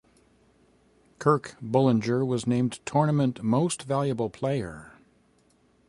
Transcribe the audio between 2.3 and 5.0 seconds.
named Tournament Most Valuable Player.